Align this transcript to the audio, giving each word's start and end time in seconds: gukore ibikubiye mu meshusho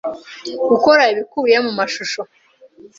gukore 0.69 1.03
ibikubiye 1.13 1.57
mu 1.65 1.71
meshusho 1.77 2.21